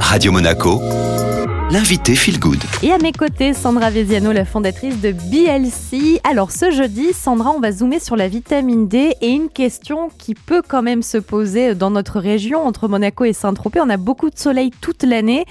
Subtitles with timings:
[0.00, 0.80] Radio Monaco,
[1.70, 2.62] l'invité Feel Good.
[2.82, 6.20] Et à mes côtés, Sandra Veziano, la fondatrice de BLC.
[6.22, 10.34] Alors ce jeudi, Sandra, on va zoomer sur la vitamine D et une question qui
[10.34, 13.80] peut quand même se poser dans notre région, entre Monaco et Saint-Tropez.
[13.80, 15.44] On a beaucoup de soleil toute l'année.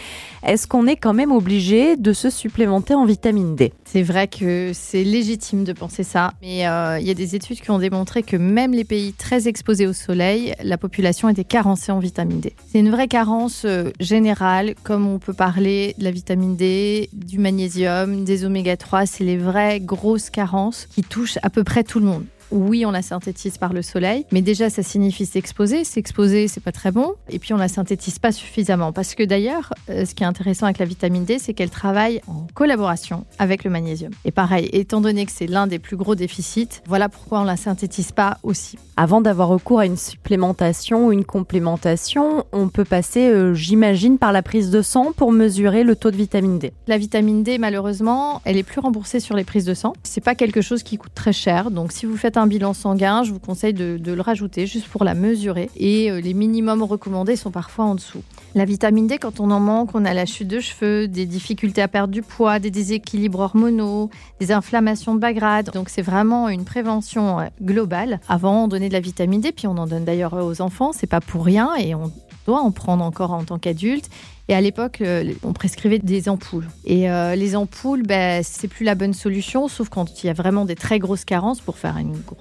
[0.46, 3.74] Est-ce qu'on est quand même obligé de se supplémenter en vitamine D?
[3.84, 7.60] C'est vrai que c'est légitime de penser ça, mais euh, il y a des études
[7.60, 11.92] qui ont démontré que même les pays très exposés au soleil, la population était carencée
[11.92, 12.54] en vitamine D.
[12.72, 17.40] C'est une vraie carence euh, générale, comme on peut parler de la vitamine D, du
[17.40, 22.00] magnésium, des oméga 3, c'est les vraies grosses carences qui touchent à peu près tout
[22.00, 25.84] le monde oui, on la synthétise par le soleil, mais déjà ça signifie s'exposer.
[25.84, 27.14] S'exposer, c'est pas très bon.
[27.30, 28.92] Et puis on la synthétise pas suffisamment.
[28.92, 32.22] Parce que d'ailleurs, euh, ce qui est intéressant avec la vitamine D, c'est qu'elle travaille
[32.28, 34.12] en collaboration avec le magnésium.
[34.26, 37.58] Et pareil, étant donné que c'est l'un des plus gros déficits, voilà pourquoi on la
[37.58, 38.78] synthétise pas aussi.
[38.98, 44.32] Avant d'avoir recours à une supplémentation ou une complémentation, on peut passer, euh, j'imagine, par
[44.32, 46.72] la prise de sang pour mesurer le taux de vitamine D.
[46.88, 49.94] La vitamine D, malheureusement, elle est plus remboursée sur les prises de sang.
[50.04, 51.72] C'est pas quelque chose qui coûte très cher.
[51.72, 55.04] Donc si vous faites un bilan sanguin, je vous conseille de, le rajouter juste pour
[55.04, 55.70] la mesurer.
[55.76, 58.22] Et euh, les minimums recommandés sont parfois en dessous.
[58.54, 61.82] La vitamine D, quand on en manque, on a la chute de cheveux, des difficultés
[61.82, 65.72] à perdre du poids, des déséquilibres hormonaux, des inflammations de bas grade.
[65.74, 68.20] Donc c'est vraiment une prévention euh, globale.
[68.30, 70.92] Avant, on donnait de la vitamine D, puis on en donne d'ailleurs aux enfants.
[70.94, 72.12] C'est pas pour rien et on
[72.46, 74.10] doit en prendre encore en tant qu'adulte.
[74.48, 76.68] Et à l'époque, euh, on prescrivait des ampoules.
[76.86, 80.34] Et euh, les ampoules, ben, c'est plus la bonne solution, sauf quand il y a
[80.34, 81.98] vraiment des très grosses carences pour faire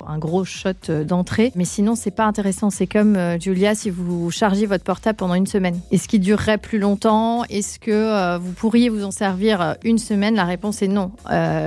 [0.07, 1.51] un gros shot euh, d'entrée.
[1.55, 2.69] Mais sinon, c'est pas intéressant.
[2.69, 5.81] C'est comme, Julia, si vous chargez votre portable pendant une semaine.
[5.93, 7.45] Est-ce qu'il durerait plus longtemps?
[7.45, 10.35] Est-ce que vous pourriez vous en servir une semaine?
[10.35, 11.11] La réponse est non.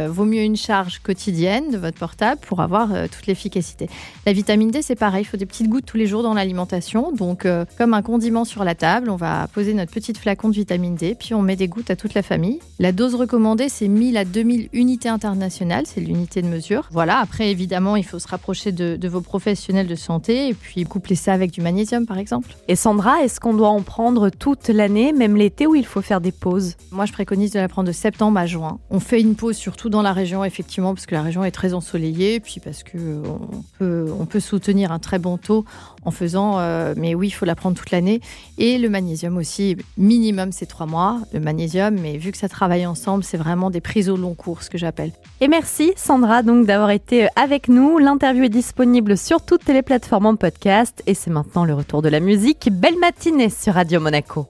[0.07, 3.89] vaut mieux une charge quotidienne de votre portable pour avoir toute l'efficacité.
[4.25, 5.23] La vitamine D, c'est pareil.
[5.23, 7.11] Il faut des petites gouttes tous les jours dans l'alimentation.
[7.11, 10.95] Donc, comme un condiment sur la table, on va poser notre petite flacon de vitamine
[10.95, 12.59] D, puis on met des gouttes à toute la famille.
[12.80, 16.89] La dose recommandée, c'est 1000 à 2000 unités internationales, c'est l'unité de mesure.
[16.92, 21.16] Voilà, après évidemment, il faut se rapprocher de, vos professionnels de santé et puis coupler
[21.16, 22.57] ça avec du magnésium par exemple.
[22.68, 26.19] Et Sandra, est-ce qu'on doit en prendre toute l'année, même l'été, ou il faut faire
[26.19, 26.75] des pauses?
[26.91, 28.80] Moi, je préconise de la prendre de septembre à juin.
[28.90, 31.74] On fait une pause surtout dans la région, effectivement, parce que la région est très
[31.74, 33.22] ensoleillée, puis parce que euh,
[33.80, 35.63] peut, on peut soutenir un très bon taux
[36.03, 38.19] en faisant, euh, mais oui, il faut la prendre toute l'année.
[38.57, 39.78] Et le magnésium aussi,
[40.17, 43.81] minimum c'est trois mois, le magnésium, mais vu que ça travaille ensemble, c'est vraiment des
[43.81, 45.11] prises au long cours, ce que j'appelle.
[45.41, 48.00] Et merci Sandra donc d'avoir été avec nous.
[48.00, 52.09] L'interview est disponible sur toutes les plateformes en podcast et c'est maintenant le retour de
[52.09, 52.69] la musique.
[52.72, 54.47] Belle matinée sur Radio Monaco.